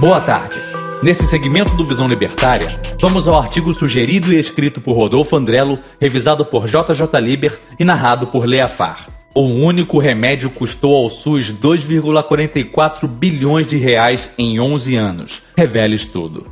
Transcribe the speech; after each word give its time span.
Boa 0.00 0.20
tarde. 0.20 0.60
Nesse 1.02 1.26
segmento 1.26 1.74
do 1.74 1.84
Visão 1.84 2.06
Libertária, 2.06 2.80
vamos 3.00 3.26
ao 3.26 3.36
artigo 3.36 3.74
sugerido 3.74 4.32
e 4.32 4.38
escrito 4.38 4.80
por 4.80 4.92
Rodolfo 4.92 5.34
Andrello, 5.34 5.76
revisado 6.00 6.44
por 6.44 6.68
JJ 6.68 7.20
Liber 7.20 7.58
e 7.80 7.84
narrado 7.84 8.28
por 8.28 8.44
Leafar. 8.44 9.08
O 9.34 9.42
único 9.42 9.98
remédio 9.98 10.50
custou 10.50 10.94
ao 10.94 11.10
SUS 11.10 11.52
2,44 11.52 13.08
bilhões 13.08 13.66
de 13.66 13.76
reais 13.76 14.30
em 14.38 14.60
11 14.60 14.94
anos. 14.94 15.42
Revela 15.56 15.96
estudo. 15.96 16.44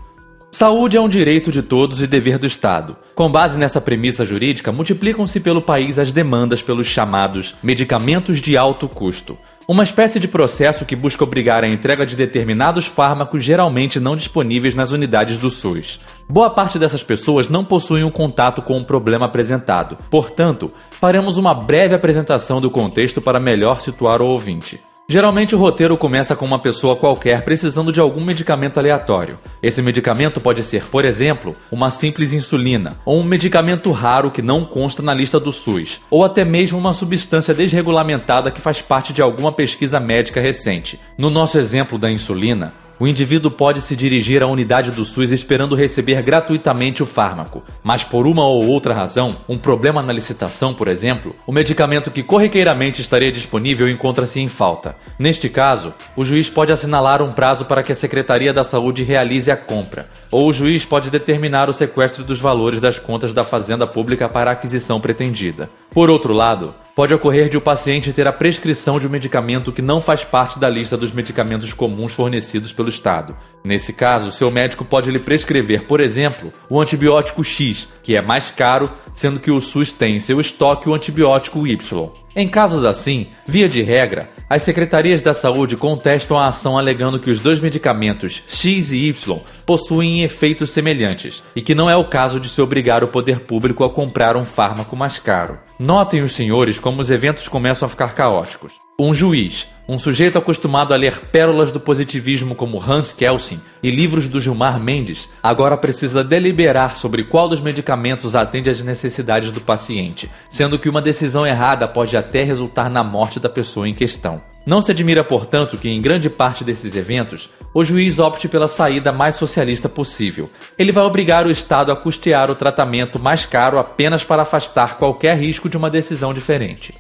Saúde 0.51 0.97
é 0.97 1.01
um 1.01 1.09
direito 1.09 1.53
de 1.53 1.63
todos 1.63 2.03
e 2.03 2.07
dever 2.07 2.39
do 2.39 2.47
Estado. 2.47 2.97
Com 3.15 3.31
base 3.31 3.59
nessa 3.59 3.81
premissa 3.81 4.25
jurídica, 4.25 4.73
multiplicam-se 4.73 5.39
pelo 5.39 5.63
país 5.63 6.01
as 6.01 6.13
demandas 6.13 6.63
pelos 6.63 6.87
chamados 6.89 7.55
medicamentos 7.63 8.41
de 8.41 8.57
alto 8.57 8.89
custo, 8.89 9.39
uma 9.69 9.83
espécie 9.83 10.21
de 10.21 10.29
processo 10.29 10.85
que 10.85 10.95
busca 10.95 11.25
obrigar 11.25 11.65
a 11.65 11.69
entrega 11.69 12.07
de 12.07 12.15
determinados 12.15 12.87
fármacos 12.87 13.43
geralmente 13.43 13.99
não 13.99 14.15
disponíveis 14.15 14.77
nas 14.77 14.93
unidades 14.93 15.39
do 15.39 15.51
SUS. 15.51 15.99
Boa 16.29 16.51
parte 16.51 16.79
dessas 16.79 17.03
pessoas 17.03 17.49
não 17.49 17.65
possuem 17.65 18.05
um 18.05 18.11
contato 18.11 18.63
com 18.63 18.79
o 18.79 18.85
problema 18.85 19.27
apresentado. 19.27 19.99
Portanto, 20.09 20.71
faremos 21.01 21.37
uma 21.37 21.53
breve 21.53 21.95
apresentação 21.95 22.61
do 22.61 22.71
contexto 22.71 23.21
para 23.21 23.41
melhor 23.41 23.81
situar 23.81 24.23
o 24.23 24.27
ouvinte. 24.27 24.81
Geralmente 25.09 25.55
o 25.55 25.59
roteiro 25.59 25.97
começa 25.97 26.35
com 26.35 26.45
uma 26.45 26.59
pessoa 26.59 26.97
qualquer 26.97 27.43
precisando 27.43 27.93
de 27.93 28.01
algum 28.01 28.21
medicamento 28.21 28.79
aleatório. 28.79 29.39
Esse 29.63 29.81
medicamento 29.81 30.41
pode 30.41 30.65
ser, 30.65 30.87
por 30.87 31.05
exemplo, 31.05 31.55
uma 31.71 31.93
simples 31.93 32.33
insulina, 32.33 32.99
ou 33.05 33.21
um 33.21 33.23
medicamento 33.23 33.93
raro 33.93 34.33
que 34.33 34.43
não 34.43 34.65
consta 34.65 35.03
na 35.03 35.15
lista 35.15 35.39
do 35.39 35.53
SUS, 35.53 36.01
ou 36.11 36.25
até 36.25 36.45
mesmo 36.45 36.77
uma 36.77 36.93
substância 36.93 37.55
desregulamentada 37.55 38.51
que 38.51 38.61
faz 38.61 38.81
parte 38.81 39.13
de 39.13 39.23
alguma 39.23 39.53
pesquisa 39.53 40.01
médica 40.01 40.41
recente. 40.41 40.99
No 41.17 41.31
nosso 41.31 41.57
exemplo 41.57 41.99
da 41.99 42.11
insulina, 42.11 42.75
o 42.99 43.07
indivíduo 43.07 43.51
pode 43.51 43.81
se 43.81 43.95
dirigir 43.95 44.43
à 44.43 44.47
unidade 44.47 44.91
do 44.91 45.05
SUS 45.05 45.31
esperando 45.31 45.75
receber 45.75 46.23
gratuitamente 46.23 47.03
o 47.03 47.07
fármaco, 47.07 47.63
mas 47.83 48.03
por 48.03 48.27
uma 48.27 48.45
ou 48.45 48.67
outra 48.67 48.95
razão, 48.95 49.37
um 49.49 49.59
problema 49.59 50.03
na 50.03 50.13
licitação, 50.13 50.73
por 50.73 50.89
exemplo, 50.89 51.35
o 51.47 51.53
medicamento 51.53 52.11
que 52.11 52.23
corriqueiramente 52.23 53.01
estaria 53.01 53.31
disponível 53.31 53.89
encontra-se 53.89 54.41
em 54.41 54.49
falta. 54.49 54.97
Neste 55.19 55.49
caso, 55.49 55.93
o 56.17 56.25
juiz 56.25 56.49
pode 56.49 56.73
assinalar 56.73 57.23
um 57.23 57.33
prazo 57.33 57.67
para 57.67 57.83
que 57.83 57.93
a 57.93 57.95
Secretaria 57.95 58.53
da 58.53 58.65
Saúde 58.65 59.03
realize 59.03 59.51
a 59.51 59.57
compra, 59.57 60.09
ou 60.31 60.49
o 60.49 60.53
juiz 60.53 60.85
pode 60.85 61.11
determinar 61.11 61.69
o 61.69 61.75
sequestro 61.75 62.25
dos 62.25 62.41
valores 62.41 62.81
das 62.81 62.99
contas 62.99 63.35
da 63.35 63.45
Fazenda 63.45 63.87
Pública 63.87 64.29
para 64.29 64.51
a 64.51 64.55
aquisição 64.55 65.01
pretendida. 65.01 65.69
Por 65.91 66.11
outro 66.11 66.33
lado, 66.33 66.75
pode 66.97 67.13
ocorrer 67.13 67.51
de 67.51 67.59
o 67.59 67.61
paciente 67.61 68.11
ter 68.11 68.27
a 68.27 68.33
prescrição 68.33 68.99
de 68.99 69.07
um 69.07 69.11
medicamento 69.11 69.71
que 69.71 69.83
não 69.83 70.01
faz 70.01 70.25
parte 70.25 70.59
da 70.59 70.67
lista 70.67 70.97
dos 70.97 71.13
medicamentos 71.13 71.75
comuns 71.75 72.15
fornecidos 72.15 72.73
pelo 72.73 72.89
Estado. 72.89 73.37
Nesse 73.63 73.93
caso, 73.93 74.33
seu 74.33 74.51
médico 74.51 74.83
pode 74.83 75.11
lhe 75.11 75.19
prescrever, 75.19 75.85
por 75.85 76.01
exemplo, 76.01 76.51
o 76.71 76.81
antibiótico 76.81 77.45
X, 77.45 77.87
que 78.03 78.17
é 78.17 78.23
mais 78.23 78.51
caro, 78.51 78.91
sendo 79.13 79.39
que 79.39 79.51
o 79.51 79.61
SUS 79.61 79.93
tem 79.93 80.17
em 80.17 80.21
seu 80.21 80.41
estoque 80.41 80.89
o 80.89 80.95
antibiótico 80.95 81.67
Y. 81.67 82.11
Em 82.35 82.49
casos 82.49 82.83
assim, 82.83 83.29
via 83.47 83.69
de 83.69 83.83
regra, 83.83 84.31
as 84.49 84.63
secretarias 84.63 85.23
da 85.23 85.35
saúde 85.35 85.77
contestam 85.77 86.39
a 86.39 86.47
ação 86.47 86.79
alegando 86.79 87.19
que 87.19 87.31
os 87.31 87.41
dois 87.41 87.59
medicamentos 87.59 88.45
X 88.47 88.93
e 88.93 89.09
Y 89.09 89.41
possuem 89.65 90.23
efeitos 90.23 90.71
semelhantes 90.71 91.43
e 91.55 91.61
que 91.61 91.75
não 91.75 91.91
é 91.91 91.97
o 91.97 92.09
caso 92.09 92.39
de 92.39 92.49
se 92.49 92.63
obrigar 92.63 93.03
o 93.03 93.09
poder 93.09 93.41
público 93.41 93.83
a 93.83 93.91
comprar 93.91 94.37
um 94.37 94.45
fármaco 94.45 94.97
mais 94.97 95.19
caro. 95.19 95.59
Notem 95.79 96.23
os 96.23 96.33
senhores 96.33 96.79
como 96.79 97.01
os 97.01 97.11
eventos 97.11 97.49
começam 97.49 97.87
a 97.87 97.89
ficar 97.89 98.15
caóticos. 98.15 98.75
Um 98.99 99.13
juiz, 99.13 99.67
um 99.89 99.99
sujeito 99.99 100.37
acostumado 100.37 100.93
a 100.93 100.97
ler 100.97 101.21
pérolas 101.33 101.71
do 101.71 101.79
positivismo 101.79 102.55
como 102.55 102.83
Hans 102.83 103.13
Kelsen 103.13 103.61
e 103.83 103.91
livros 103.91 104.29
do 104.29 104.41
Gilmar 104.41 104.81
Mendes, 104.81 105.29
agora 105.43 105.77
precisa 105.77 106.25
deliberar 106.25 106.97
sobre 106.97 107.25
qual 107.25 107.49
dos 107.49 107.61
medicamentos 107.61 108.35
atende 108.35 108.69
às 108.69 108.83
necessidades 108.83 109.53
do 109.53 109.61
paciente, 109.61 110.29
sendo 110.51 110.79
que 110.79 110.89
uma 110.89 111.01
decisão 111.01 111.47
errada 111.47 111.87
pode 111.87 112.17
até 112.17 112.43
resultar 112.43 112.91
na 112.91 113.05
morte 113.05 113.39
da 113.39 113.49
pessoa 113.49 113.89
em 113.89 113.95
questão. 113.95 114.43
Não 114.67 114.83
se 114.83 114.91
admira, 114.91 115.23
portanto, 115.23 115.79
que 115.79 115.89
em 115.89 116.03
grande 116.03 116.29
parte 116.29 116.65
desses 116.65 116.97
eventos 116.97 117.51
o 117.73 117.85
juiz 117.85 118.19
opte 118.19 118.49
pela 118.49 118.67
saída 118.67 119.13
mais 119.13 119.37
socialista 119.37 119.89
possível. 119.89 120.51
Ele 120.77 120.91
vai 120.91 121.05
obrigar 121.05 121.47
o 121.47 121.51
Estado 121.53 121.93
a 121.93 121.97
custear 121.97 122.51
o 122.51 122.55
tratamento 122.57 123.21
mais 123.21 123.47
caro 123.47 123.79
apenas 123.79 124.25
para 124.25 124.43
afastar 124.43 124.99
qualquer 124.99 125.39
risco 125.39 125.69
de 125.69 125.77
uma 125.77 125.89
decisão 125.89 126.35
diferente. 126.35 126.93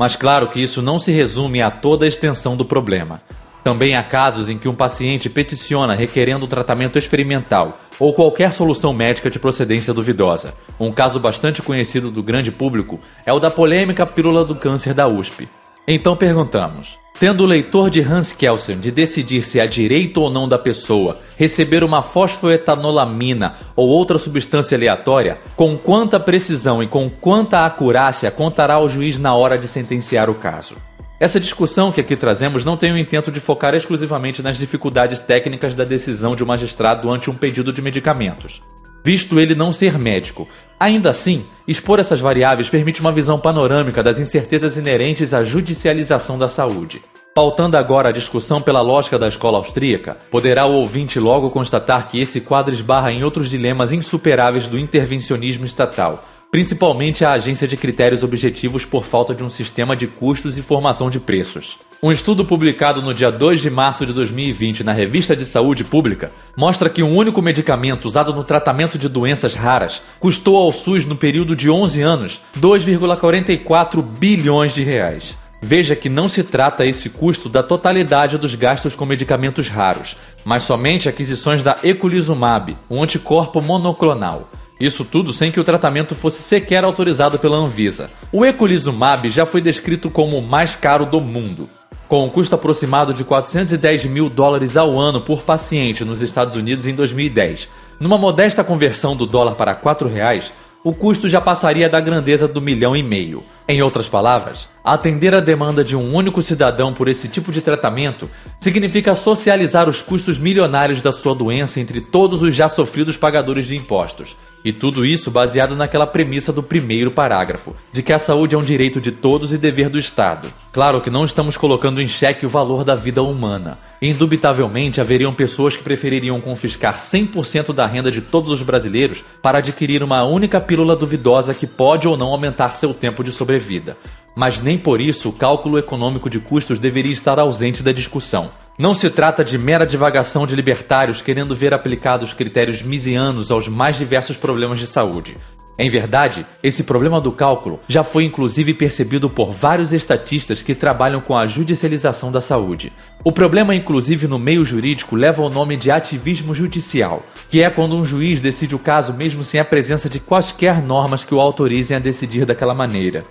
Mas 0.00 0.16
claro 0.16 0.46
que 0.46 0.62
isso 0.62 0.80
não 0.80 0.98
se 0.98 1.12
resume 1.12 1.60
a 1.60 1.70
toda 1.70 2.06
a 2.06 2.08
extensão 2.08 2.56
do 2.56 2.64
problema. 2.64 3.20
Também 3.62 3.94
há 3.94 4.02
casos 4.02 4.48
em 4.48 4.56
que 4.56 4.66
um 4.66 4.74
paciente 4.74 5.28
peticiona 5.28 5.94
requerendo 5.94 6.46
tratamento 6.46 6.98
experimental 6.98 7.76
ou 7.98 8.14
qualquer 8.14 8.50
solução 8.50 8.94
médica 8.94 9.28
de 9.28 9.38
procedência 9.38 9.92
duvidosa. 9.92 10.54
Um 10.80 10.90
caso 10.90 11.20
bastante 11.20 11.60
conhecido 11.60 12.10
do 12.10 12.22
grande 12.22 12.50
público 12.50 12.98
é 13.26 13.32
o 13.34 13.38
da 13.38 13.50
polêmica 13.50 14.06
pílula 14.06 14.42
do 14.42 14.54
câncer 14.54 14.94
da 14.94 15.06
USP. 15.06 15.46
Então 15.86 16.16
perguntamos: 16.16 16.98
Tendo 17.20 17.44
o 17.44 17.46
leitor 17.46 17.90
de 17.90 18.00
Hans 18.00 18.32
Kelsen 18.32 18.78
de 18.78 18.90
decidir 18.90 19.44
se 19.44 19.60
é 19.60 19.66
direito 19.66 20.22
ou 20.22 20.30
não 20.30 20.48
da 20.48 20.58
pessoa 20.58 21.20
receber 21.36 21.84
uma 21.84 22.00
fosfoetanolamina 22.00 23.56
ou 23.76 23.90
outra 23.90 24.18
substância 24.18 24.74
aleatória, 24.74 25.38
com 25.54 25.76
quanta 25.76 26.18
precisão 26.18 26.82
e 26.82 26.86
com 26.86 27.10
quanta 27.10 27.66
acurácia 27.66 28.30
contará 28.30 28.78
o 28.78 28.88
juiz 28.88 29.18
na 29.18 29.34
hora 29.34 29.58
de 29.58 29.68
sentenciar 29.68 30.30
o 30.30 30.34
caso? 30.34 30.76
Essa 31.20 31.38
discussão 31.38 31.92
que 31.92 32.00
aqui 32.00 32.16
trazemos 32.16 32.64
não 32.64 32.78
tem 32.78 32.90
o 32.90 32.96
intento 32.96 33.30
de 33.30 33.38
focar 33.38 33.74
exclusivamente 33.74 34.42
nas 34.42 34.56
dificuldades 34.56 35.20
técnicas 35.20 35.74
da 35.74 35.84
decisão 35.84 36.34
de 36.34 36.42
um 36.42 36.46
magistrado 36.46 37.10
ante 37.10 37.28
um 37.28 37.34
pedido 37.34 37.70
de 37.70 37.82
medicamentos 37.82 38.62
visto 39.04 39.40
ele 39.40 39.54
não 39.54 39.72
ser 39.72 39.98
médico. 39.98 40.48
Ainda 40.80 41.10
assim, 41.10 41.44
expor 41.68 42.00
essas 42.00 42.20
variáveis 42.20 42.70
permite 42.70 43.02
uma 43.02 43.12
visão 43.12 43.38
panorâmica 43.38 44.02
das 44.02 44.18
incertezas 44.18 44.78
inerentes 44.78 45.34
à 45.34 45.44
judicialização 45.44 46.38
da 46.38 46.48
saúde. 46.48 47.02
Pautando 47.34 47.76
agora 47.76 48.08
a 48.08 48.12
discussão 48.12 48.62
pela 48.62 48.80
lógica 48.80 49.18
da 49.18 49.28
escola 49.28 49.58
austríaca, 49.58 50.16
poderá 50.30 50.64
o 50.64 50.72
ouvinte 50.72 51.20
logo 51.20 51.50
constatar 51.50 52.08
que 52.08 52.18
esse 52.18 52.40
quadro 52.40 52.72
esbarra 52.72 53.12
em 53.12 53.22
outros 53.22 53.50
dilemas 53.50 53.92
insuperáveis 53.92 54.68
do 54.68 54.78
intervencionismo 54.78 55.66
estatal, 55.66 56.24
principalmente 56.50 57.24
a 57.24 57.32
agência 57.32 57.68
de 57.68 57.76
critérios 57.76 58.22
objetivos 58.22 58.84
por 58.84 59.04
falta 59.04 59.34
de 59.34 59.44
um 59.44 59.48
sistema 59.48 59.94
de 59.94 60.06
custos 60.06 60.58
e 60.58 60.62
formação 60.62 61.08
de 61.08 61.20
preços. 61.20 61.78
Um 62.02 62.10
estudo 62.10 62.44
publicado 62.44 63.00
no 63.00 63.14
dia 63.14 63.30
2 63.30 63.60
de 63.60 63.70
março 63.70 64.04
de 64.04 64.12
2020 64.12 64.82
na 64.82 64.92
Revista 64.92 65.36
de 65.36 65.46
Saúde 65.46 65.84
Pública 65.84 66.30
mostra 66.56 66.90
que 66.90 67.02
um 67.02 67.14
único 67.14 67.40
medicamento 67.40 68.06
usado 68.06 68.34
no 68.34 68.42
tratamento 68.42 68.98
de 68.98 69.08
doenças 69.08 69.54
raras 69.54 70.02
custou 70.18 70.56
ao 70.56 70.72
SUS 70.72 71.04
no 71.04 71.14
período 71.14 71.54
de 71.54 71.70
11 71.70 72.00
anos 72.02 72.40
2,44 72.58 74.02
bilhões 74.02 74.74
de 74.74 74.82
reais. 74.82 75.38
Veja 75.62 75.94
que 75.94 76.08
não 76.08 76.26
se 76.26 76.42
trata 76.42 76.86
esse 76.86 77.10
custo 77.10 77.46
da 77.46 77.62
totalidade 77.62 78.38
dos 78.38 78.54
gastos 78.54 78.94
com 78.94 79.04
medicamentos 79.04 79.68
raros, 79.68 80.16
mas 80.42 80.62
somente 80.62 81.06
aquisições 81.06 81.62
da 81.62 81.76
eculizumab, 81.84 82.78
um 82.90 83.02
anticorpo 83.02 83.60
monoclonal. 83.60 84.48
Isso 84.80 85.04
tudo 85.04 85.30
sem 85.30 85.52
que 85.52 85.60
o 85.60 85.64
tratamento 85.64 86.14
fosse 86.14 86.42
sequer 86.42 86.84
autorizado 86.84 87.38
pela 87.38 87.58
Anvisa. 87.58 88.10
O 88.32 88.46
eculizumab 88.46 89.28
já 89.28 89.44
foi 89.44 89.60
descrito 89.60 90.08
como 90.08 90.38
o 90.38 90.42
mais 90.42 90.74
caro 90.74 91.04
do 91.04 91.20
mundo. 91.20 91.68
Com 92.08 92.24
um 92.24 92.30
custo 92.30 92.54
aproximado 92.54 93.12
de 93.12 93.22
410 93.22 94.06
mil 94.06 94.30
dólares 94.30 94.78
ao 94.78 94.98
ano 94.98 95.20
por 95.20 95.42
paciente 95.42 96.02
nos 96.02 96.22
Estados 96.22 96.56
Unidos 96.56 96.86
em 96.86 96.94
2010. 96.94 97.68
Numa 98.00 98.16
modesta 98.16 98.64
conversão 98.64 99.14
do 99.14 99.26
dólar 99.26 99.54
para 99.54 99.74
4 99.74 100.08
reais, 100.08 100.50
o 100.82 100.94
custo 100.94 101.28
já 101.28 101.42
passaria 101.42 101.86
da 101.86 102.00
grandeza 102.00 102.48
do 102.48 102.60
milhão 102.60 102.96
e 102.96 103.02
meio. 103.02 103.44
Em 103.68 103.82
outras 103.82 104.08
palavras, 104.08 104.66
atender 104.84 105.34
a 105.34 105.40
demanda 105.40 105.84
de 105.84 105.96
um 105.96 106.14
único 106.14 106.42
cidadão 106.42 106.92
por 106.92 107.08
esse 107.08 107.28
tipo 107.28 107.52
de 107.52 107.60
tratamento 107.60 108.30
significa 108.58 109.14
socializar 109.14 109.88
os 109.88 110.02
custos 110.02 110.38
milionários 110.38 111.02
da 111.02 111.12
sua 111.12 111.34
doença 111.34 111.80
entre 111.80 112.00
todos 112.00 112.42
os 112.42 112.54
já 112.54 112.68
sofridos 112.68 113.16
pagadores 113.16 113.66
de 113.66 113.76
impostos, 113.76 114.36
e 114.64 114.72
tudo 114.72 115.04
isso 115.04 115.30
baseado 115.30 115.74
naquela 115.74 116.06
premissa 116.06 116.52
do 116.52 116.62
primeiro 116.62 117.10
parágrafo, 117.10 117.74
de 117.92 118.02
que 118.02 118.12
a 118.12 118.18
saúde 118.18 118.54
é 118.54 118.58
um 118.58 118.62
direito 118.62 119.00
de 119.00 119.10
todos 119.10 119.52
e 119.52 119.58
dever 119.58 119.88
do 119.88 119.98
Estado. 119.98 120.52
Claro 120.72 121.00
que 121.00 121.10
não 121.10 121.24
estamos 121.24 121.56
colocando 121.56 122.00
em 122.00 122.06
xeque 122.06 122.46
o 122.46 122.48
valor 122.48 122.84
da 122.84 122.94
vida 122.94 123.22
humana. 123.22 123.78
Indubitavelmente 124.02 125.00
haveriam 125.00 125.32
pessoas 125.32 125.76
que 125.76 125.82
prefeririam 125.82 126.40
confiscar 126.40 126.98
100% 126.98 127.72
da 127.72 127.86
renda 127.86 128.10
de 128.10 128.20
todos 128.20 128.50
os 128.50 128.62
brasileiros 128.62 129.24
para 129.42 129.58
adquirir 129.58 130.02
uma 130.02 130.22
única 130.24 130.60
pílula 130.60 130.94
duvidosa 130.94 131.54
que 131.54 131.66
pode 131.66 132.06
ou 132.06 132.16
não 132.16 132.28
aumentar 132.28 132.76
seu 132.76 132.94
tempo 132.94 133.24
de 133.24 133.32
sobrevida. 133.32 133.96
Mas 134.40 134.58
nem 134.58 134.78
por 134.78 135.02
isso 135.02 135.28
o 135.28 135.32
cálculo 135.34 135.78
econômico 135.78 136.30
de 136.30 136.40
custos 136.40 136.78
deveria 136.78 137.12
estar 137.12 137.38
ausente 137.38 137.82
da 137.82 137.92
discussão. 137.92 138.50
Não 138.78 138.94
se 138.94 139.10
trata 139.10 139.44
de 139.44 139.58
mera 139.58 139.84
divagação 139.84 140.46
de 140.46 140.56
libertários 140.56 141.20
querendo 141.20 141.54
ver 141.54 141.74
aplicados 141.74 142.32
critérios 142.32 142.80
misianos 142.80 143.50
aos 143.50 143.68
mais 143.68 143.96
diversos 143.96 144.38
problemas 144.38 144.78
de 144.78 144.86
saúde. 144.86 145.36
Em 145.78 145.90
verdade, 145.90 146.46
esse 146.62 146.82
problema 146.82 147.20
do 147.20 147.30
cálculo 147.32 147.80
já 147.86 148.02
foi 148.02 148.24
inclusive 148.24 148.72
percebido 148.72 149.28
por 149.28 149.52
vários 149.52 149.92
estatistas 149.92 150.62
que 150.62 150.74
trabalham 150.74 151.20
com 151.20 151.36
a 151.36 151.46
judicialização 151.46 152.32
da 152.32 152.40
saúde. 152.40 152.94
O 153.22 153.32
problema, 153.32 153.74
inclusive 153.74 154.26
no 154.26 154.38
meio 154.38 154.64
jurídico, 154.64 155.16
leva 155.16 155.42
o 155.42 155.50
nome 155.50 155.76
de 155.76 155.90
ativismo 155.90 156.54
judicial, 156.54 157.22
que 157.50 157.62
é 157.62 157.68
quando 157.68 157.94
um 157.94 158.06
juiz 158.06 158.40
decide 158.40 158.74
o 158.74 158.78
caso 158.78 159.12
mesmo 159.12 159.44
sem 159.44 159.60
a 159.60 159.64
presença 159.66 160.08
de 160.08 160.18
quaisquer 160.18 160.82
normas 160.82 161.24
que 161.24 161.34
o 161.34 161.40
autorizem 161.40 161.98
a 161.98 162.00
decidir 162.00 162.46
daquela 162.46 162.74
maneira. 162.74 163.22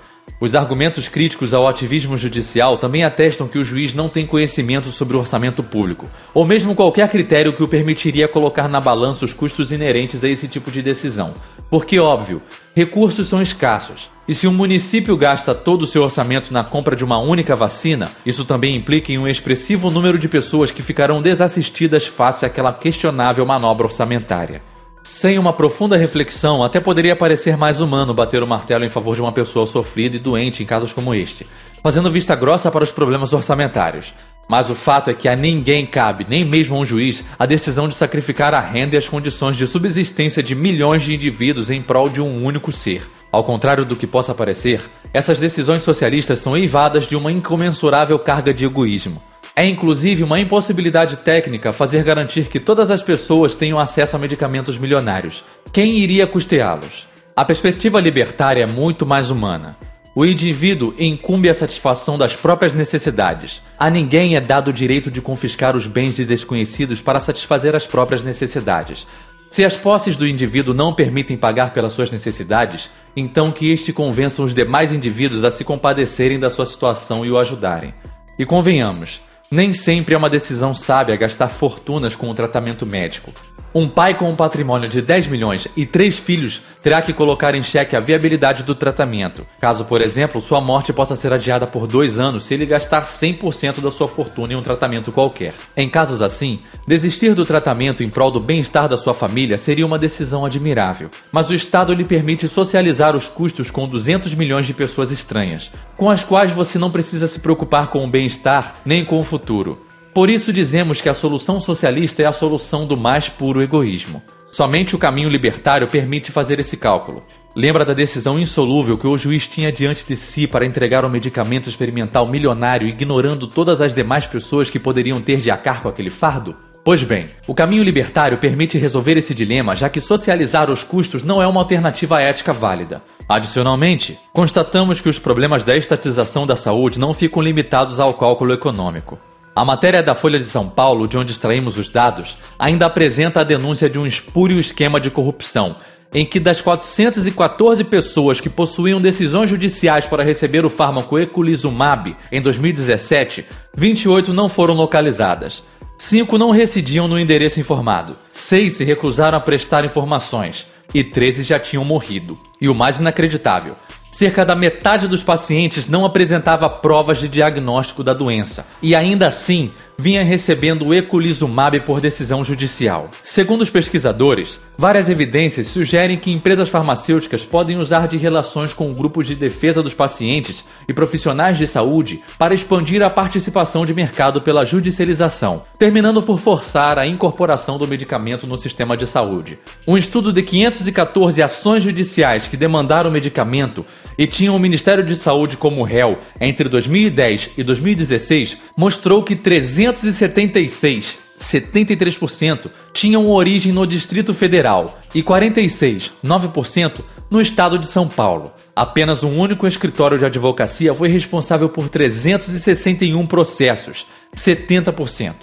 Os 0.42 0.56
argumentos 0.56 1.08
críticos 1.08 1.54
ao 1.54 1.68
ativismo 1.68 2.18
judicial 2.18 2.78
também 2.78 3.04
atestam 3.04 3.48
que 3.48 3.58
o 3.58 3.64
juiz 3.64 3.94
não 3.94 4.08
tem 4.08 4.26
conhecimento 4.26 4.90
sobre 4.92 5.18
o 5.18 5.20
orçamento 5.20 5.62
público, 5.62 6.10
ou 6.34 6.46
mesmo 6.46 6.76
qualquer 6.76 7.10
critério 7.10 7.54
que 7.54 7.62
o 7.62 7.68
permitiria 7.68 8.28
colocar 8.28 8.70
na 8.70 8.80
balança 8.80 9.26
os 9.26 9.34
custos 9.34 9.72
inerentes 9.72 10.24
a 10.24 10.30
esse 10.30 10.48
tipo 10.48 10.72
de 10.72 10.82
decisão. 10.82 11.34
Porque, 11.70 12.00
óbvio, 12.00 12.42
recursos 12.74 13.28
são 13.28 13.42
escassos, 13.42 14.10
e 14.28 14.34
se 14.34 14.48
um 14.48 14.54
município 14.54 15.18
gasta 15.18 15.54
todo 15.54 15.84
o 15.84 15.88
seu 15.88 16.04
orçamento 16.04 16.54
na 16.54 16.64
compra 16.64 16.96
de 16.96 17.04
uma 17.04 17.18
única 17.18 17.56
vacina, 17.56 18.12
isso 18.26 18.46
também 18.46 18.76
implica 18.76 19.12
em 19.12 19.18
um 19.18 19.28
expressivo 19.28 19.92
número 19.92 20.18
de 20.18 20.30
pessoas 20.30 20.72
que 20.72 20.82
ficarão 20.82 21.22
desassistidas 21.22 22.08
face 22.08 22.46
àquela 22.46 22.72
questionável 22.72 23.46
manobra 23.46 23.88
orçamentária. 23.88 24.62
Sem 25.02 25.40
uma 25.40 25.54
profunda 25.54 25.96
reflexão, 25.96 26.64
até 26.64 26.80
poderia 26.80 27.16
parecer 27.16 27.56
mais 27.56 27.80
humano 27.80 28.14
bater 28.14 28.44
o 28.44 28.48
martelo 28.48 28.84
em 28.84 28.90
favor 28.90 29.16
de 29.16 29.22
uma 29.22 29.32
pessoa 29.32 29.66
sofrida 29.66 30.18
e 30.18 30.20
doente 30.20 30.62
em 30.62 30.66
casos 30.66 30.92
como 30.92 31.16
este, 31.16 31.48
fazendo 31.82 32.12
vista 32.12 32.36
grossa 32.36 32.70
para 32.70 32.84
os 32.84 32.92
problemas 32.92 33.32
orçamentários. 33.32 34.14
Mas 34.50 34.70
o 34.70 34.76
fato 34.76 35.10
é 35.10 35.14
que 35.14 35.30
a 35.30 35.36
ninguém 35.36 35.86
cabe, 35.86 36.26
nem 36.28 36.44
mesmo 36.44 36.76
a 36.76 36.80
um 36.80 36.86
juiz, 36.86 37.24
a 37.38 37.46
decisão 37.46 37.88
de 37.88 37.96
sacrificar 37.96 38.54
a 38.54 38.60
renda 38.60 38.96
e 38.96 38.98
as 38.98 39.08
condições 39.08 39.56
de 39.56 39.68
subsistência 39.68 40.44
de 40.44 40.56
milhões 40.56 41.04
de 41.04 41.14
indivíduos 41.14 41.70
em 41.70 41.82
prol 41.82 42.10
de 42.10 42.22
um 42.22 42.44
único 42.44 42.72
ser. 42.72 43.10
Ao 43.32 43.44
contrário 43.44 43.86
do 43.86 43.96
que 43.96 44.08
possa 44.08 44.34
parecer, 44.34 44.82
essas 45.14 45.40
decisões 45.40 45.84
socialistas 45.84 46.40
são 46.40 46.58
eivadas 46.58 47.06
de 47.06 47.16
uma 47.16 47.32
incomensurável 47.32 48.18
carga 48.18 48.52
de 48.52 48.66
egoísmo. 48.66 49.22
É 49.56 49.66
inclusive 49.66 50.24
uma 50.24 50.40
impossibilidade 50.40 51.18
técnica 51.18 51.74
fazer 51.74 52.04
garantir 52.04 52.48
que 52.48 52.60
todas 52.60 52.90
as 52.90 53.02
pessoas 53.02 53.56
tenham 53.56 53.80
acesso 53.80 54.16
a 54.16 54.20
medicamentos 54.20 54.78
milionários. 54.78 55.44
Quem 55.74 55.98
iria 55.98 56.26
custeá-los? 56.26 57.08
A 57.36 57.46
perspectiva 57.46 58.00
libertária 58.00 58.64
é 58.64 58.66
muito 58.66 59.06
mais 59.06 59.30
humana. 59.30 59.78
O 60.16 60.26
indivíduo 60.26 60.94
incumbe 60.98 61.48
a 61.48 61.54
satisfação 61.54 62.18
das 62.18 62.36
próprias 62.36 62.74
necessidades. 62.74 63.62
A 63.78 63.90
ninguém 63.90 64.36
é 64.36 64.42
dado 64.42 64.70
o 64.70 64.74
direito 64.74 65.10
de 65.10 65.22
confiscar 65.22 65.76
os 65.76 65.88
bens 65.88 66.16
de 66.16 66.26
desconhecidos 66.26 67.00
para 67.00 67.20
satisfazer 67.20 67.76
as 67.76 67.88
próprias 67.88 68.24
necessidades. 68.24 69.08
Se 69.50 69.64
as 69.64 69.76
posses 69.76 70.18
do 70.18 70.28
indivíduo 70.28 70.74
não 70.74 70.94
permitem 70.94 71.38
pagar 71.38 71.72
pelas 71.72 71.94
suas 71.94 72.12
necessidades, 72.12 72.90
então 73.16 73.52
que 73.52 73.72
este 73.72 73.94
convença 73.94 74.42
os 74.44 74.54
demais 74.54 74.94
indivíduos 74.94 75.44
a 75.44 75.52
se 75.52 75.64
compadecerem 75.64 76.40
da 76.40 76.50
sua 76.50 76.66
situação 76.66 77.26
e 77.26 77.32
o 77.32 77.38
ajudarem. 77.38 77.94
E 78.38 78.46
convenhamos, 78.46 79.22
nem 79.52 79.74
sempre 79.74 80.14
é 80.14 80.18
uma 80.18 80.30
decisão 80.30 80.74
sábia 80.74 81.16
gastar 81.16 81.50
fortunas 81.50 82.16
com 82.16 82.30
o 82.30 82.34
tratamento 82.34 82.86
médico. 82.86 83.34
Um 83.74 83.88
pai 83.88 84.16
com 84.16 84.28
um 84.28 84.36
patrimônio 84.36 84.90
de 84.90 85.00
10 85.00 85.28
milhões 85.28 85.68
e 85.78 85.86
três 85.86 86.18
filhos 86.18 86.60
terá 86.82 87.04
que 87.04 87.14
colocar 87.14 87.54
em 87.54 87.62
xeque 87.62 87.96
a 87.96 88.00
viabilidade 88.00 88.64
do 88.64 88.74
tratamento, 88.74 89.46
caso, 89.62 89.86
por 89.86 90.02
exemplo, 90.02 90.42
sua 90.42 90.60
morte 90.60 90.92
possa 90.92 91.16
ser 91.16 91.32
adiada 91.32 91.68
por 91.68 91.86
dois 91.86 92.20
anos 92.20 92.46
se 92.46 92.56
ele 92.56 92.66
gastar 92.66 93.06
100% 93.06 93.80
da 93.80 93.92
sua 93.92 94.08
fortuna 94.08 94.54
em 94.54 94.56
um 94.56 94.64
tratamento 94.64 95.12
qualquer. 95.12 95.54
Em 95.78 95.88
casos 95.88 96.20
assim, 96.20 96.62
desistir 96.88 97.36
do 97.36 97.46
tratamento 97.46 98.02
em 98.02 98.10
prol 98.10 98.32
do 98.32 98.40
bem-estar 98.40 98.88
da 98.88 98.98
sua 98.98 99.14
família 99.14 99.56
seria 99.56 99.86
uma 99.86 100.00
decisão 100.00 100.46
admirável, 100.46 101.12
mas 101.32 101.52
o 101.52 101.54
Estado 101.54 101.94
lhe 101.94 102.06
permite 102.06 102.48
socializar 102.48 103.16
os 103.16 103.30
custos 103.30 103.70
com 103.70 103.88
200 103.88 104.34
milhões 104.34 104.66
de 104.66 104.74
pessoas 104.74 105.12
estranhas, 105.12 105.72
com 105.96 106.10
as 106.10 106.24
quais 106.24 106.52
você 106.52 106.80
não 106.80 106.90
precisa 106.90 107.28
se 107.28 107.40
preocupar 107.40 107.88
com 107.90 108.04
o 108.04 108.08
bem-estar 108.08 108.78
nem 108.84 109.06
com 109.06 109.20
o 109.20 109.24
futuro. 109.24 109.89
Por 110.20 110.30
isso 110.30 110.52
dizemos 110.52 111.00
que 111.00 111.08
a 111.08 111.14
solução 111.14 111.62
socialista 111.62 112.22
é 112.22 112.26
a 112.26 112.34
solução 112.34 112.86
do 112.86 112.98
mais 112.98 113.30
puro 113.30 113.64
egoísmo. 113.64 114.22
Somente 114.52 114.94
o 114.94 115.00
caminho 115.00 115.30
libertário 115.30 115.88
permite 115.88 116.30
fazer 116.30 116.60
esse 116.60 116.76
cálculo. 116.76 117.24
Lembra 117.56 117.86
da 117.86 117.94
decisão 117.94 118.38
insolúvel 118.38 118.98
que 118.98 119.08
o 119.08 119.18
juiz 119.18 119.48
tinha 119.48 119.72
diante 119.72 120.06
de 120.06 120.18
si 120.18 120.46
para 120.46 120.66
entregar 120.66 121.06
um 121.06 121.10
medicamento 121.10 121.70
experimental 121.70 122.28
milionário, 122.28 122.86
ignorando 122.86 123.48
todas 123.48 123.80
as 123.80 123.96
demais 123.96 124.26
pessoas 124.26 124.70
que 124.70 124.78
poderiam 124.78 125.22
ter 125.22 125.38
de 125.38 125.50
acar 125.50 125.82
com 125.82 125.88
aquele 125.88 126.10
fardo? 126.10 126.54
Pois 126.84 127.02
bem, 127.02 127.28
o 127.48 127.56
caminho 127.56 127.82
libertário 127.84 128.40
permite 128.40 128.78
resolver 128.78 129.16
esse 129.16 129.34
dilema, 129.34 129.74
já 129.74 129.88
que 129.88 130.02
socializar 130.02 130.70
os 130.70 130.84
custos 130.84 131.24
não 131.24 131.42
é 131.42 131.48
uma 131.48 131.62
alternativa 131.62 132.20
ética 132.20 132.52
válida. 132.52 133.02
Adicionalmente, 133.30 134.20
constatamos 134.34 135.00
que 135.00 135.08
os 135.08 135.18
problemas 135.18 135.64
da 135.64 135.78
estatização 135.78 136.46
da 136.46 136.58
saúde 136.58 137.00
não 137.00 137.14
ficam 137.14 137.42
limitados 137.42 138.02
ao 138.02 138.14
cálculo 138.16 138.52
econômico. 138.52 139.18
A 139.60 139.66
matéria 139.66 140.02
da 140.02 140.16
Folha 140.16 140.40
de 140.40 140.46
São 140.46 140.70
Paulo, 140.70 141.06
de 141.06 141.18
onde 141.18 141.34
extraímos 141.34 141.78
os 141.78 141.90
dados, 141.90 142.38
ainda 142.58 142.86
apresenta 142.86 143.42
a 143.42 143.44
denúncia 143.44 143.90
de 143.90 144.00
um 144.00 144.08
espúrio 144.08 144.58
esquema 144.58 145.02
de 145.02 145.12
corrupção, 145.12 145.76
em 146.14 146.26
que 146.26 146.40
das 146.40 146.62
414 146.62 147.84
pessoas 147.84 148.40
que 148.40 148.48
possuíam 148.48 149.02
decisões 149.02 149.50
judiciais 149.50 150.06
para 150.06 150.24
receber 150.24 150.66
o 150.66 150.70
fármaco 150.70 151.20
Eculizumab 151.20 152.16
em 152.32 152.42
2017, 152.42 153.44
28 153.76 154.34
não 154.34 154.48
foram 154.48 154.76
localizadas. 154.76 155.62
Cinco 155.98 156.38
não 156.38 156.52
residiam 156.52 157.10
no 157.10 157.20
endereço 157.20 157.60
informado, 157.60 158.16
seis 158.30 158.78
se 158.78 158.86
recusaram 158.86 159.38
a 159.38 159.42
prestar 159.42 159.84
informações 159.84 160.68
e 160.94 161.04
13 161.04 161.44
já 161.44 161.60
tinham 161.60 161.84
morrido. 161.84 162.38
E 162.62 162.70
o 162.70 162.74
mais 162.74 163.02
inacreditável, 163.02 163.76
Cerca 164.12 164.46
da 164.46 164.56
metade 164.56 165.08
dos 165.08 165.24
pacientes 165.24 165.88
não 165.88 166.06
apresentava 166.06 166.70
provas 166.70 167.20
de 167.20 167.28
diagnóstico 167.28 168.04
da 168.04 168.14
doença, 168.14 168.66
e 168.82 168.96
ainda 168.96 169.28
assim 169.28 169.72
vinha 170.00 170.24
recebendo 170.24 170.88
o 170.88 170.94
eculizumab 170.94 171.82
por 171.82 172.00
decisão 172.00 172.42
judicial. 172.42 173.06
Segundo 173.22 173.62
os 173.62 173.70
pesquisadores, 173.70 174.58
várias 174.78 175.10
evidências 175.10 175.68
sugerem 175.68 176.18
que 176.18 176.32
empresas 176.32 176.70
farmacêuticas 176.70 177.44
podem 177.44 177.78
usar 177.78 178.08
de 178.08 178.16
relações 178.16 178.74
com 178.74 178.94
grupos 178.94 179.28
de 179.28 179.36
defesa 179.36 179.84
dos 179.84 179.94
pacientes 179.94 180.64
e 180.88 180.94
profissionais 180.94 181.58
de 181.58 181.68
saúde 181.68 182.22
para 182.38 182.54
expandir 182.54 183.04
a 183.04 183.10
participação 183.10 183.86
de 183.86 183.94
mercado 183.94 184.42
pela 184.42 184.64
judicialização, 184.64 185.64
terminando 185.78 186.24
por 186.24 186.40
forçar 186.40 186.98
a 186.98 187.06
incorporação 187.06 187.78
do 187.78 187.88
medicamento 187.88 188.48
no 188.48 188.58
sistema 188.58 188.96
de 188.96 189.06
saúde. 189.06 189.60
Um 189.86 189.98
estudo 189.98 190.32
de 190.32 190.42
514 190.42 191.44
ações 191.44 191.84
judiciais 191.84 192.48
que 192.48 192.56
demandaram 192.56 193.10
o 193.10 193.14
medicamento 193.14 193.86
e 194.18 194.26
tinham 194.26 194.56
o 194.56 194.60
Ministério 194.60 195.04
de 195.04 195.16
Saúde 195.18 195.58
como 195.58 195.84
réu 195.84 196.18
entre 196.40 196.70
2010 196.70 197.52
e 197.58 197.64
2016 197.64 198.58
mostrou 198.78 199.24
que 199.24 199.36
300 199.36 199.89
576, 199.98 201.20
73%, 201.40 202.70
tinham 202.94 203.30
origem 203.30 203.72
no 203.72 203.88
Distrito 203.88 204.34
Federal 204.34 205.00
e 205.16 205.24
46, 205.24 206.12
9%, 206.24 207.04
no 207.30 207.42
estado 207.42 207.80
de 207.80 207.88
São 207.88 208.08
Paulo. 208.08 208.52
Apenas 208.76 209.24
um 209.24 209.38
único 209.38 209.66
escritório 209.68 210.18
de 210.18 210.26
advocacia 210.26 210.94
foi 210.94 211.10
responsável 211.10 211.70
por 211.70 211.90
361 211.90 213.26
processos, 213.26 214.06
70%. 214.36 215.34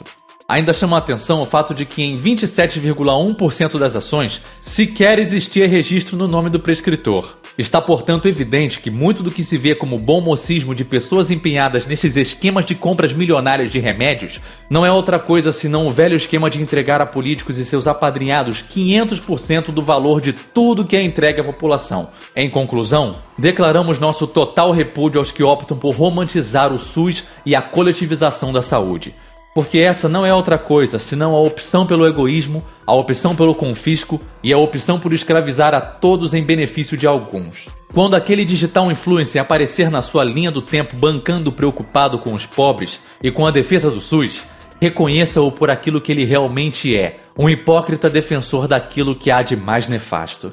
Ainda 0.49 0.73
chama 0.73 0.97
atenção 0.97 1.43
o 1.43 1.47
fato 1.47 1.75
de 1.75 1.85
que 1.85 2.05
em 2.05 2.17
27,1% 2.17 3.81
das 3.81 3.97
ações 3.97 4.41
sequer 4.61 5.19
existia 5.19 5.67
registro 5.67 6.17
no 6.17 6.29
nome 6.29 6.50
do 6.50 6.61
prescritor. 6.61 7.37
Está, 7.59 7.81
portanto, 7.81 8.29
evidente 8.29 8.79
que 8.79 8.88
muito 8.88 9.25
do 9.25 9.31
que 9.33 9.43
se 9.43 9.59
vê 9.59 9.75
como 9.75 9.99
bom 9.99 10.21
mocismo 10.21 10.73
de 10.73 10.85
pessoas 10.85 11.33
empenhadas 11.33 11.85
nesses 11.85 12.15
esquemas 12.15 12.65
de 12.65 12.76
compras 12.76 13.12
milionárias 13.12 13.71
de 13.71 13.81
remédios 13.81 14.41
não 14.71 14.87
é 14.87 14.93
outra 14.93 15.19
coisa 15.19 15.50
senão 15.50 15.88
o 15.88 15.91
velho 15.91 16.15
esquema 16.15 16.49
de 16.49 16.62
entregar 16.62 17.00
a 17.00 17.07
políticos 17.07 17.59
e 17.59 17.65
seus 17.65 17.88
apadrinhados 17.88 18.62
500% 18.62 19.73
do 19.73 19.83
valor 19.83 20.21
de 20.21 20.33
tudo 20.33 20.85
que 20.85 20.95
é 20.95 21.03
entregue 21.03 21.41
à 21.41 21.45
população. 21.45 22.11
Em 22.37 22.49
conclusão, 22.49 23.17
declaramos 23.37 23.99
nosso 23.99 24.29
total 24.29 24.71
repúdio 24.71 25.19
aos 25.19 25.33
que 25.33 25.43
optam 25.43 25.76
por 25.76 25.97
romantizar 25.97 26.73
o 26.73 26.79
SUS 26.79 27.25
e 27.45 27.57
a 27.57 27.62
coletivização 27.62 28.53
da 28.53 28.62
saúde 28.62 29.12
porque 29.57 29.79
essa 29.79 30.07
não 30.07 30.27
é 30.27 30.35
outra 30.35 30.59
coisa 30.59 30.99
senão 30.99 31.35
a 31.35 31.41
opção 31.41 31.87
pelo 31.87 32.07
egoísmo, 32.07 32.63
a 32.87 32.93
opção 32.93 33.35
pelo 33.35 33.55
confisco 33.55 34.21
e 34.43 34.53
a 34.53 34.59
opção 34.59 35.01
por 35.01 35.15
escravizar 35.15 35.73
a 35.73 35.81
todos 35.81 36.35
em 36.35 36.43
benefício 36.43 36.95
de 36.95 37.07
alguns. 37.07 37.67
Quando 37.95 38.17
aquele 38.17 38.45
digital 38.45 38.93
influencer 38.93 39.41
aparecer 39.41 39.91
na 39.91 40.03
sua 40.03 40.25
linha 40.25 40.51
do 40.51 40.61
tempo 40.61 40.95
bancando 40.95 41.51
preocupado 41.51 42.19
com 42.19 42.35
os 42.35 42.45
pobres 42.45 43.01
e 43.23 43.31
com 43.31 43.47
a 43.47 43.51
defesa 43.51 43.91
do 43.91 43.99
SUS, 43.99 44.45
reconheça-o 44.79 45.51
por 45.51 45.71
aquilo 45.71 46.03
que 46.03 46.13
ele 46.13 46.27
realmente 46.27 46.95
é, 46.95 47.21
um 47.35 47.49
hipócrita 47.49 48.11
defensor 48.11 48.69
daquilo 48.69 49.17
que 49.17 49.31
há 49.31 49.41
de 49.41 49.57
mais 49.57 49.89
nefasto. 49.89 50.53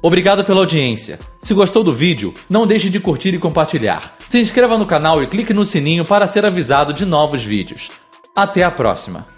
Obrigado 0.00 0.42
pela 0.42 0.60
audiência. 0.60 1.20
Se 1.42 1.52
gostou 1.52 1.84
do 1.84 1.92
vídeo, 1.92 2.32
não 2.48 2.66
deixe 2.66 2.88
de 2.88 2.98
curtir 2.98 3.34
e 3.34 3.38
compartilhar. 3.38 4.16
Se 4.26 4.40
inscreva 4.40 4.78
no 4.78 4.86
canal 4.86 5.22
e 5.22 5.26
clique 5.26 5.52
no 5.52 5.66
sininho 5.66 6.02
para 6.02 6.26
ser 6.26 6.46
avisado 6.46 6.94
de 6.94 7.04
novos 7.04 7.44
vídeos. 7.44 7.90
Até 8.34 8.62
a 8.62 8.70
próxima! 8.70 9.31